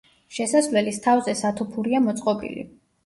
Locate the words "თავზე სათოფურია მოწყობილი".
1.07-2.67